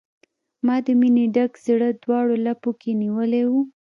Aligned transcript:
ما 0.65 0.75
د 0.85 0.87
مینې 0.99 1.25
ډک 1.35 1.51
زړه، 1.65 1.89
دواړو 2.03 2.35
لپو 2.45 2.69
کې 2.79 2.91
نیولی 3.01 3.43
و 3.49 3.53